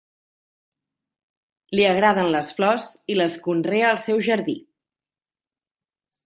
Li 1.79 1.85
agraden 1.89 2.29
les 2.37 2.49
flors 2.61 2.87
i 3.13 3.19
les 3.19 3.37
conrea 3.49 3.93
al 3.93 4.01
seu 4.07 4.23
jardí. 4.31 4.57